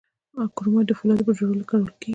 [0.55, 2.09] کرومایټ د فولادو په جوړولو کې کارول کیږي.